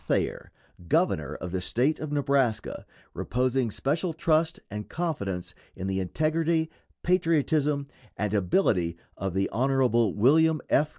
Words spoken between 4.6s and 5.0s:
and